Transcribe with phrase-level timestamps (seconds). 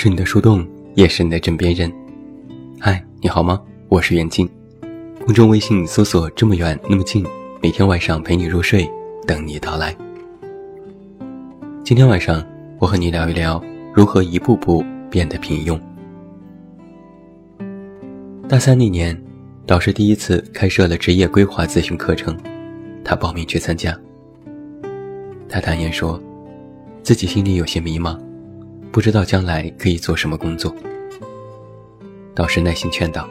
[0.00, 1.92] 是你的树洞，也是你的枕边人。
[2.78, 3.60] 嗨，你好吗？
[3.88, 4.48] 我是袁静。
[5.24, 7.26] 公众微信搜索“这么远那么近”，
[7.60, 8.88] 每天晚上陪你入睡，
[9.26, 9.92] 等你到来。
[11.82, 12.46] 今天晚上，
[12.78, 13.60] 我和你聊一聊
[13.92, 15.76] 如何一步步变得平庸。
[18.48, 19.20] 大三那年，
[19.66, 22.38] 导师第一次开设了职业规划咨询课程，
[23.04, 23.98] 他报名去参加。
[25.48, 26.22] 他坦言说，
[27.02, 28.16] 自己心里有些迷茫。
[28.90, 30.74] 不知道将来可以做什么工作。
[32.34, 33.28] 导师耐心劝导：“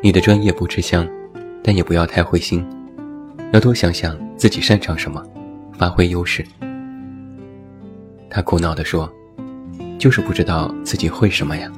[0.00, 1.08] 你的专业不吃香，
[1.62, 2.64] 但也不要太灰心，
[3.52, 5.22] 要多想想自己擅长什么，
[5.78, 6.44] 发挥优势。”
[8.30, 9.12] 他苦恼地说
[9.98, 11.70] ：“就是不知道自己会什么呀。”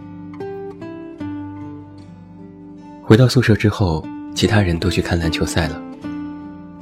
[3.03, 5.81] 回到宿舍之后，其他人都去看篮球赛了，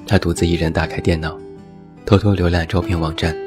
[0.06, 1.38] 他独自一人打开电脑，
[2.06, 3.43] 偷偷浏览招聘网站。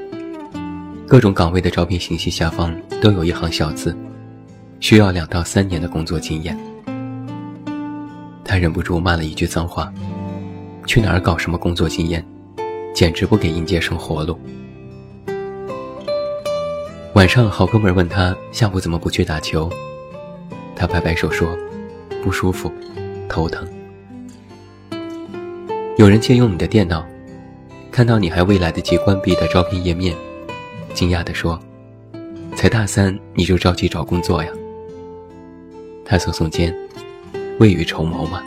[1.07, 3.97] 各种岗位的招聘信息下方都有一行小字，
[4.81, 6.57] 需要两到三年的工作经验。
[8.43, 9.91] 他忍不住骂了一句脏话
[10.85, 12.21] ：“去哪儿搞什么工作经验，
[12.93, 14.37] 简直不给应届生活路。”
[17.15, 19.71] 晚上，好哥们问他下午怎么不去打球，
[20.75, 21.57] 他摆摆手说
[22.21, 22.69] ：“不舒服，
[23.29, 23.65] 头疼。”
[25.95, 27.07] 有人借用你的电脑，
[27.93, 30.13] 看到你还未来得及关闭的招聘页面。
[30.97, 31.59] 惊讶地说
[32.57, 34.49] ：“才大三你就着急找工作呀？”
[36.03, 36.75] 他耸耸肩
[37.61, 38.41] ：“未雨绸缪嘛。”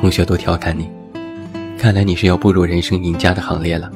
[0.00, 0.90] 同学都调侃你
[1.76, 3.92] ：“看来你是要步入人生赢家的行列了。”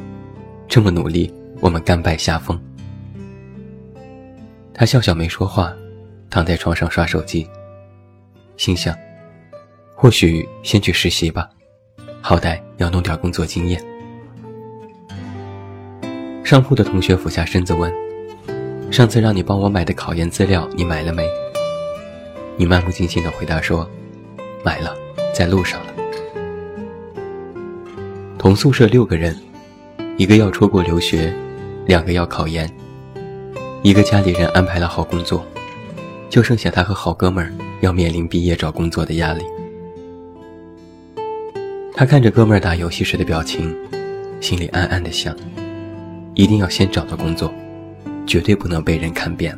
[0.69, 2.61] 这么努力，我们甘拜下风。
[4.75, 5.73] 他笑笑没说话，
[6.29, 7.49] 躺在床上刷手机，
[8.59, 8.95] 心想
[9.97, 11.49] ：“或许先去实习吧，
[12.21, 13.83] 好歹要弄点工作经验。”
[16.45, 17.91] 上铺的同学俯下身子问
[18.93, 21.27] ：“上次让你帮我买的考研资料，你买了没？”
[22.59, 23.89] 你漫不经心地回答说
[24.63, 24.95] ：“买了，
[25.33, 25.87] 在路上了。”
[28.39, 29.35] 同宿舍六个人，
[30.19, 31.33] 一个要出国留学，
[31.87, 32.71] 两个要考研，
[33.83, 35.47] 一个家里人安排了好工作，
[36.29, 37.51] 就剩下他和好哥们儿
[37.81, 39.43] 要面临毕业找工作的压力。
[41.95, 43.75] 他看着哥们儿打游戏时的表情，
[44.43, 45.35] 心里暗暗的想。
[46.35, 47.53] 一定要先找到工作，
[48.27, 49.57] 绝对不能被人看扁。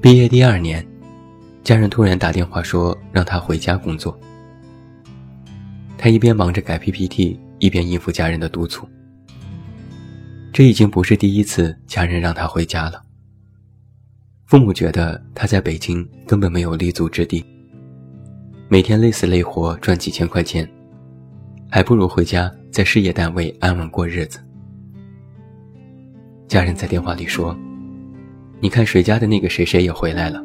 [0.00, 0.86] 毕业第二年，
[1.62, 4.18] 家人突然打电话说让他回家工作。
[5.98, 8.88] 他一边忙着改 PPT，一边应付家人的督促。
[10.52, 13.02] 这已经不是第一次家人让他回家了。
[14.46, 17.44] 父母觉得他在北京根本没有立足之地，
[18.68, 20.66] 每天累死累活赚几千块钱。
[21.68, 24.38] 还不如回家在事业单位安稳过日子。
[26.46, 27.56] 家人在电话里说
[28.60, 30.42] ：“你看谁家的那个谁谁也回来了，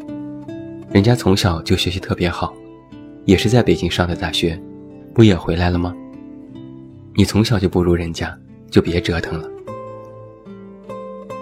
[0.91, 2.53] 人家从小就学习特别好，
[3.25, 4.59] 也是在北京上的大学，
[5.13, 5.95] 不也回来了吗？
[7.13, 8.35] 你从小就不如人家，
[8.69, 9.47] 就别折腾了。”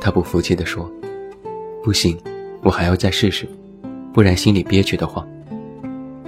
[0.01, 0.91] 他不服气地说
[1.83, 2.17] ：“不行，
[2.63, 3.47] 我还要再试试，
[4.13, 5.27] 不然心里憋屈得慌。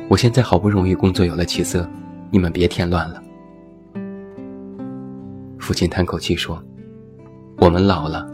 [0.07, 1.89] 我现在好不容易工作有了起色，
[2.29, 3.21] 你们别添乱了。”
[5.71, 6.61] 父亲叹口气说
[7.59, 8.29] ：“我们老了，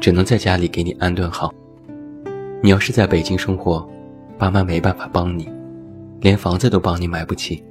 [0.00, 1.52] 只能在家里给你安顿好。
[2.62, 3.84] 你要是在北京生活，
[4.38, 5.50] 爸妈没办法帮你，
[6.20, 7.64] 连房子都帮你买不起，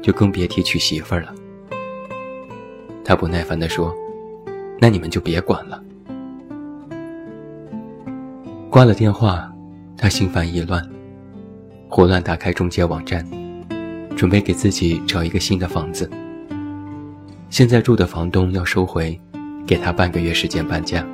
[0.00, 1.34] 就更别提娶媳妇儿了。”
[3.04, 3.94] 他不耐烦地说
[4.80, 5.84] ：“那你们就别管了。”
[8.72, 9.52] 挂了电话，
[9.94, 10.82] 他心烦意乱，
[11.90, 13.28] 胡乱打开中介网站，
[14.16, 16.10] 准备给自己找一个新的房子。
[17.50, 19.18] 现在住的房东要收回，
[19.66, 21.06] 给他半个月时间搬家。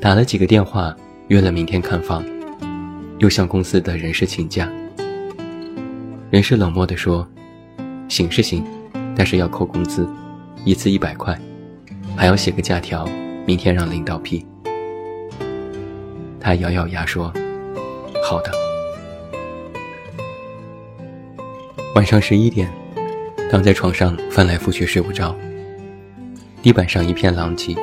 [0.00, 0.96] 打了几个电话，
[1.28, 2.24] 约了明天看房，
[3.18, 4.68] 又向公司的人事请假。
[6.30, 7.24] 人事冷漠地说
[8.10, 8.64] ：“行是行，
[9.14, 10.04] 但是要扣工资，
[10.64, 11.38] 一次一百块，
[12.16, 13.06] 还要写个假条，
[13.46, 14.44] 明天让领导批。”
[16.40, 17.32] 他咬咬牙说
[18.28, 18.50] ：“好的。”
[21.94, 22.68] 晚上十一点。
[23.52, 25.36] 躺在床上翻来覆去睡不着，
[26.62, 27.76] 地板上一片狼藉，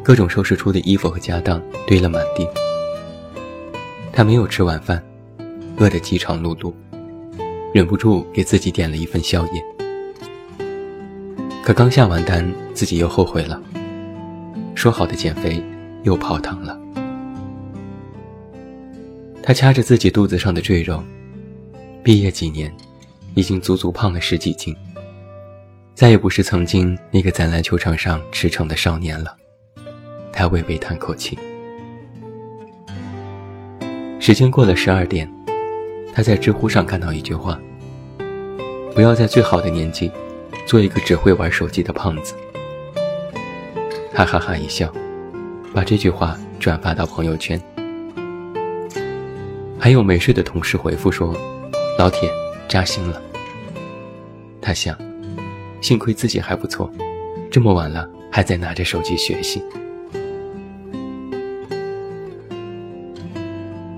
[0.00, 2.46] 各种收拾出的衣服和家当堆了满地。
[4.12, 5.02] 他没有吃晚饭，
[5.76, 6.72] 饿得饥肠辘辘，
[7.74, 9.64] 忍不住给自己点了一份宵夜。
[11.64, 13.60] 可刚下完单，自己又后悔了，
[14.76, 15.60] 说好的减肥
[16.04, 16.78] 又泡汤了。
[19.42, 21.02] 他掐着自己肚子上的赘肉，
[22.04, 22.72] 毕业几年。
[23.34, 24.76] 已经足足胖了十几斤，
[25.94, 29.36] 再也不是曾经那个在篮球场上驰骋的少年了。
[30.32, 31.38] 他微微叹口气。
[34.18, 35.30] 时间过了十二点，
[36.14, 37.58] 他在知乎上看到一句话
[38.94, 40.10] ：“不要在最好的年纪，
[40.66, 42.34] 做一个只会玩手机的胖子。”
[44.12, 44.92] 他哈哈一笑，
[45.72, 47.60] 把这句话转发到朋友圈。
[49.78, 51.34] 还有没睡的同事回复说
[51.98, 52.30] ：“老铁，
[52.70, 53.20] 扎心了。”
[54.62, 54.96] 他想。
[55.82, 56.92] 幸亏自己还不错，
[57.50, 59.62] 这么晚了还在拿着手机学习。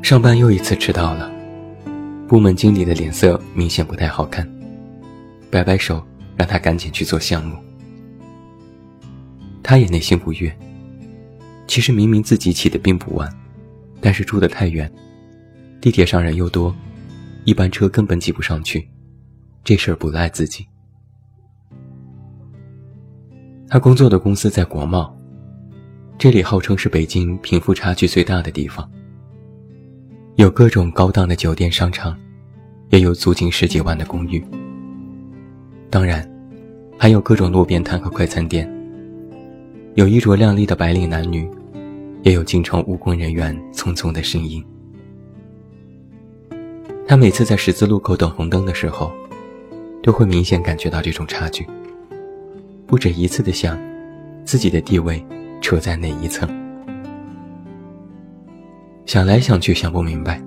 [0.01, 1.29] 上班又一次迟到了，
[2.29, 4.49] 部门经理的脸色明显不太好看，
[5.51, 6.01] 摆摆手
[6.37, 7.57] 让他赶紧去做项目。
[9.61, 10.57] 他也内心不悦，
[11.67, 13.29] 其实明明自己起的并不晚，
[14.01, 14.89] 但是住得太远，
[15.81, 16.73] 地铁上人又多，
[17.45, 18.89] 一般车根本挤不上去，
[19.65, 20.67] 这事儿不赖自己。
[23.69, 25.17] 他工作的公司在国贸，
[26.19, 28.89] 这里号称是北京贫富差距最大的地方，
[30.37, 32.17] 有各种高档的酒店、商场，
[32.91, 34.45] 也有租金十几万的公寓。
[35.91, 36.29] 当然，
[36.99, 38.71] 还有各种路边摊和快餐店，
[39.95, 41.51] 有衣着靓丽的白领男女，
[42.23, 44.65] 也有进城务工人员匆匆的身影。
[47.13, 49.13] 他每次在十字路口等红灯的时候，
[50.03, 51.69] 都会明显感觉到这种差距。
[52.87, 53.79] 不止一次的想，
[54.47, 55.23] 自己的地位
[55.61, 56.49] 处在哪一层？
[59.05, 60.43] 想来想去想不明白，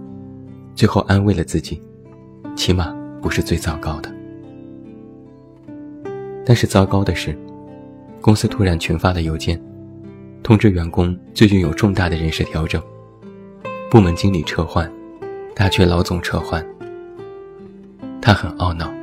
[0.73, 1.79] 最后安慰了自己，
[2.56, 2.91] 起码
[3.21, 4.11] 不是最糟糕的。
[6.44, 7.38] 但是糟糕的是，
[8.19, 9.61] 公司突然群发的邮件，
[10.41, 12.81] 通知员工最近有重大的人事调整，
[13.88, 14.91] 部门经理撤换，
[15.56, 16.63] 大缺老总撤换。
[18.22, 18.94] 他很懊恼，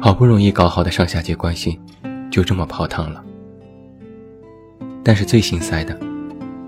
[0.00, 1.78] 好不容易搞好的上下级关系。
[2.30, 3.22] 就这么泡汤了。
[5.04, 5.94] 但是最心塞的，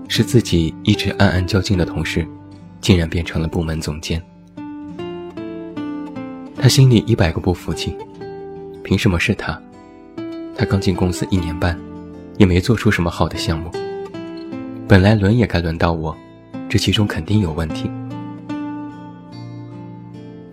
[0.07, 2.27] 是自己一直暗暗较劲的同事，
[2.79, 4.21] 竟然变成了部门总监。
[6.55, 7.97] 他心里一百个不服气，
[8.83, 9.59] 凭什么是他？
[10.55, 11.75] 他刚进公司一年半，
[12.37, 13.71] 也没做出什么好的项目。
[14.87, 16.15] 本来轮也该轮到我，
[16.69, 17.89] 这其中肯定有问题。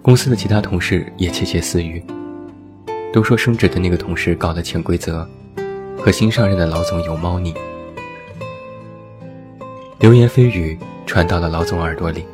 [0.02, 2.02] 公司的其他同事也窃窃私语。
[3.12, 5.28] 都说升职的那个同事搞的潜规则，
[5.98, 7.54] 和新上任的老总有猫腻。
[10.00, 10.76] 流言蜚语
[11.06, 12.24] 传到了老总耳朵里，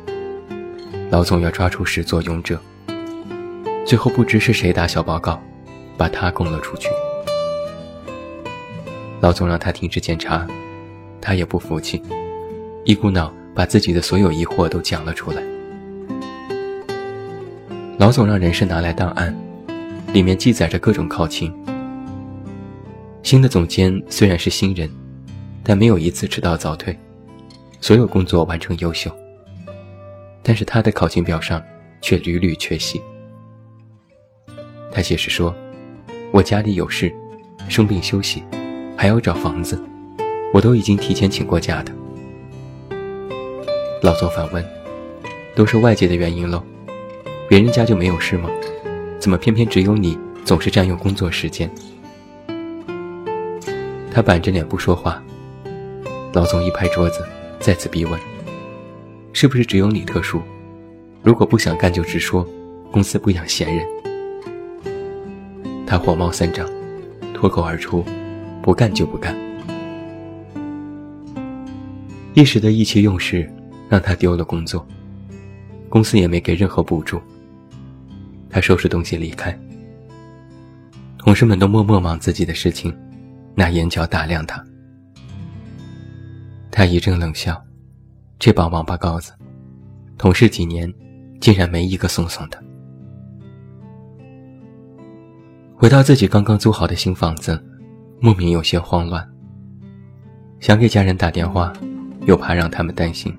[1.11, 2.59] 老总要抓住始作俑者。
[3.85, 5.39] 最后不知是谁打小报告，
[5.97, 6.89] 把他供了出去。
[9.19, 10.47] 老总让他停止检查，
[11.21, 12.01] 他也不服气，
[12.85, 15.43] 一股脑把自己的所有疑惑都讲了出来。
[17.99, 19.35] 老总让人事拿来档案。
[20.13, 21.53] 里面记载着各种考勤。
[23.23, 24.89] 新的总监虽然是新人，
[25.63, 26.97] 但没有一次迟到早退，
[27.81, 29.11] 所有工作完成优秀。
[30.41, 31.61] 但是他的考勤表上
[32.01, 33.01] 却屡屡缺席。
[34.93, 35.53] 他解释说
[36.31, 37.13] ：“我家里有事，
[37.67, 38.41] 生病休息，
[38.95, 39.77] 还要找房子，
[40.53, 41.91] 我都已经提前请过假的。”
[44.01, 44.65] 老总反问
[45.53, 46.63] ：“都是外界的原因喽？
[47.49, 48.49] 别人家就没有事吗？”
[49.19, 51.69] 怎么偏偏只有你总是占用工作时间？
[54.09, 55.21] 他板着脸不说话。
[56.31, 57.21] 老总一拍桌子，
[57.59, 58.17] 再次逼问
[59.33, 60.41] ：“是不是只有你特殊？
[61.21, 62.47] 如果不想干就直说，
[62.91, 63.85] 公司不养闲人。”
[65.85, 66.65] 他火冒三丈，
[67.33, 68.05] 脱口而出
[68.63, 69.35] ：“不干就不干。”
[72.35, 73.51] 一时的意气用事，
[73.89, 74.87] 让他丢了工作，
[75.89, 77.19] 公司也没给任何补助。
[78.49, 79.57] 他收拾东西离开，
[81.17, 82.95] 同事们都默默忙自己的事情，
[83.55, 84.63] 拿眼角打量他。
[86.71, 87.61] 他一阵冷笑
[88.39, 89.33] ：“这帮王八羔子，
[90.17, 90.91] 同事几年，
[91.39, 92.59] 竟然没一个送送的。”
[95.75, 97.63] 回到自己刚刚租好的新房子，
[98.19, 99.29] 莫名有些慌乱。
[100.59, 101.71] 想给家人打电话，
[102.25, 103.33] 又怕让他们担心。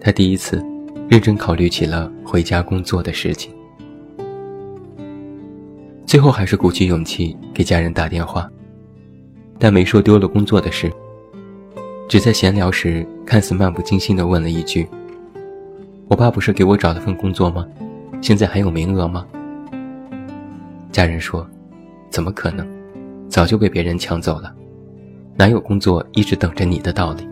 [0.00, 0.62] 他第一次
[1.08, 3.52] 认真考虑起了回家工作的事情。
[6.14, 8.48] 最后还是鼓起勇气给家人打电话，
[9.58, 10.88] 但没说丢了工作的事，
[12.08, 14.88] 只在闲聊时看似漫不经心地问了一句
[16.06, 17.66] ：“我爸不是给我找了份工作吗？
[18.22, 19.26] 现在还有名额吗？”
[20.92, 21.44] 家人说
[22.10, 22.64] ：“怎么可能？
[23.28, 24.54] 早就被别人抢走了，
[25.34, 27.28] 哪有工作一直等着你的道理？”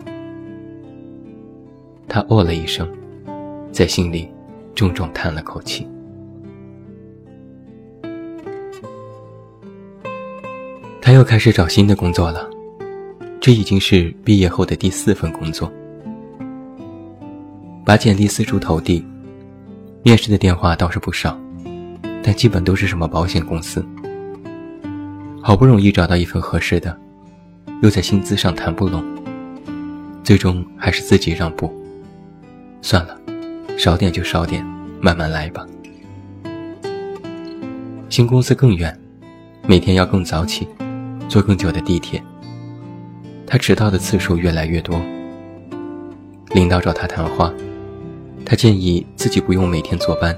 [2.05, 2.85] 他哦了一声，
[3.71, 4.29] 在心里
[4.75, 5.87] 重重叹了口气。
[11.05, 12.49] 他又开始找新的工作了，
[13.41, 15.69] 这已经是毕业后的第四份工作。
[17.83, 19.05] 把简历四处投递，
[20.01, 21.37] 面试的电话倒是不少，
[22.23, 23.85] 但基本都是什么保险公司。
[25.41, 26.97] 好不容易找到一份合适的，
[27.81, 29.03] 又在薪资上谈不拢，
[30.23, 31.69] 最终还是自己让步。
[32.81, 33.19] 算了，
[33.77, 34.65] 少点就少点，
[35.01, 35.67] 慢慢来吧。
[38.07, 38.97] 新公司更远，
[39.67, 40.65] 每天要更早起，
[41.33, 42.23] 坐更久的地铁。
[43.47, 45.01] 他迟到的次数越来越多。
[46.51, 47.51] 领导找他谈话。
[48.45, 50.35] 他建议自己不用每天坐班，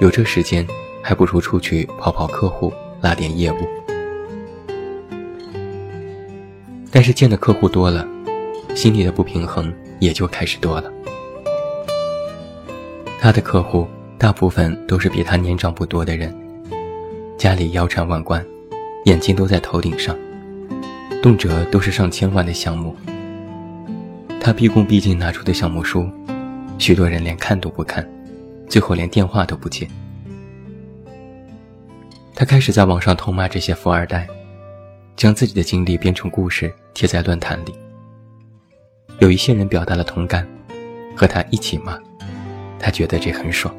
[0.00, 0.64] 有这时间，
[1.02, 3.56] 还不如出去跑跑客户，拉点业务。
[6.92, 8.06] 但是见的客户多了，
[8.76, 10.92] 心里的不平衡也就开始多了。
[13.18, 16.32] 他的客户大部分都是比他年长不多的人，
[17.36, 18.46] 家里腰缠万贯，
[19.04, 20.16] 眼睛都在头顶上，
[21.22, 22.94] 动辄都是上千万的项目。
[24.40, 26.08] 他毕恭毕敬拿出的项目书。
[26.78, 28.08] 许多人连看都不看，
[28.68, 29.88] 最后连电话都不接。
[32.36, 34.28] 他开始在网上痛骂这些富二代，
[35.16, 37.74] 将自己的经历编成故事贴在论坛里。
[39.18, 40.46] 有一些人表达了同感，
[41.16, 41.98] 和他一起骂，
[42.78, 43.74] 他觉得这很爽。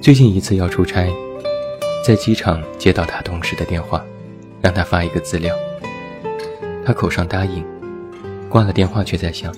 [0.00, 1.08] 最近一次要出差，
[2.04, 4.04] 在机场接到他同事的电话，
[4.60, 5.56] 让他发一个资料。
[6.84, 7.64] 他口上答应，
[8.46, 9.50] 挂了电话却在想。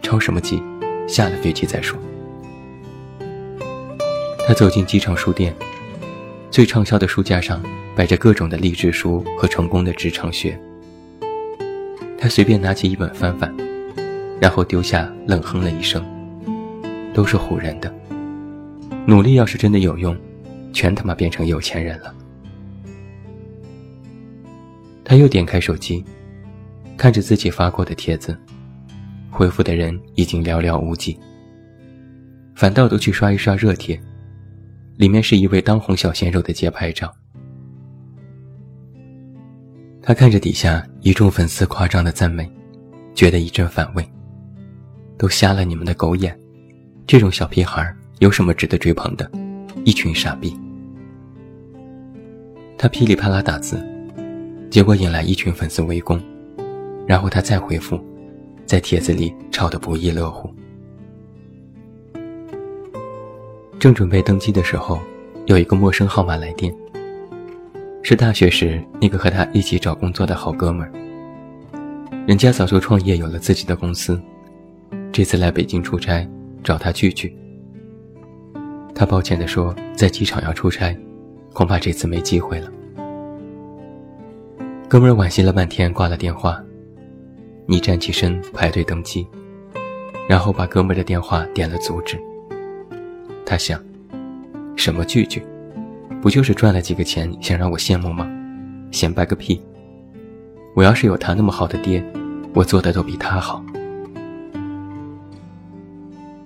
[0.00, 0.62] 着什么急？
[1.08, 1.98] 下了飞机再说。
[4.46, 5.52] 他走进机场书店，
[6.52, 7.60] 最畅销的书架上
[7.96, 10.56] 摆着各种的励志书和成功的职场学。
[12.16, 13.52] 他随便拿起一本翻翻，
[14.40, 16.00] 然后丢下，冷哼了一声
[17.12, 17.92] ：“都是唬人的。
[19.04, 20.16] 努力要是真的有用，
[20.72, 22.14] 全他妈变成有钱人了。”
[25.04, 26.04] 他又点开手机，
[26.96, 28.36] 看着自己发过的帖子。
[29.30, 31.18] 回复的人已经寥寥无几，
[32.54, 33.98] 反倒都去刷一刷热帖，
[34.96, 37.12] 里面是一位当红小鲜肉的街拍照。
[40.02, 42.50] 他看着底下一众粉丝夸张的赞美，
[43.14, 44.06] 觉得一阵反胃。
[45.16, 46.38] 都瞎了你们的狗眼，
[47.06, 49.30] 这种小屁孩有什么值得追捧的？
[49.84, 50.54] 一群傻逼。
[52.82, 53.80] 他噼里啪啦打字，
[54.68, 56.20] 结果引来一群粉丝围攻，
[57.06, 57.96] 然后他再回复。
[58.66, 60.52] 在帖子里吵得不亦乐乎。
[63.78, 64.98] 正准备登机的时候，
[65.46, 66.74] 有一个陌生号码来电。
[68.02, 70.92] 是大学时那个和他一起找工作的好哥们儿。
[72.26, 74.20] 人家早就创业，有了自己的公司，
[75.12, 76.28] 这次来北京出差，
[76.64, 77.32] 找他聚聚。
[78.92, 80.98] 他抱歉地说，在机场要出差，
[81.52, 82.70] 恐怕这次没机会了。
[84.88, 86.62] 哥们儿惋惜了半天，挂了电话。
[87.66, 89.26] 你站起身排队登机，
[90.28, 92.20] 然后把哥们的电话点了阻止。
[93.46, 93.80] 他想，
[94.76, 95.42] 什么聚聚，
[96.20, 98.28] 不就是赚了几个钱，想让我羡慕吗？
[98.90, 99.62] 显摆个屁！
[100.74, 102.04] 我要是有他那么好的爹，
[102.52, 103.64] 我做的都比他好。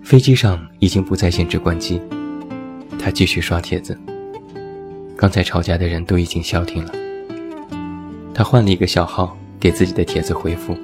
[0.03, 2.01] 飞机上已经不再限制关机，
[2.99, 3.99] 他继续刷帖子。
[5.17, 6.93] 刚才吵架的人都已经消停了。
[8.35, 10.77] 他换了一个小号，给自己的帖子回复。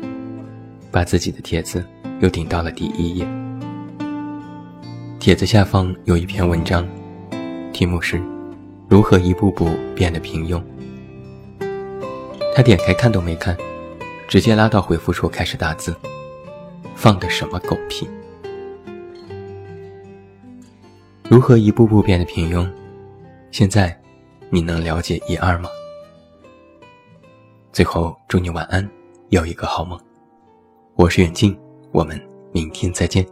[0.90, 1.82] 把自己的帖子
[2.20, 3.26] 又顶到了第一页。
[5.18, 6.86] 帖子下方有一篇文章，
[7.72, 8.20] 题目是
[8.90, 10.62] “如何一步步变得平庸”。
[12.54, 13.56] 他点开看都没看，
[14.28, 15.96] 直接拉到回复处开始打字，
[16.94, 18.06] 放的什么狗屁？
[21.30, 22.68] 如何一步步变得平庸？
[23.50, 23.98] 现在
[24.54, 25.70] 你能了解一二吗？
[27.72, 28.86] 最后祝你晚安，
[29.30, 29.98] 有一个好梦。
[30.94, 31.58] 我是远近，
[31.90, 32.20] 我们
[32.52, 33.26] 明天再见。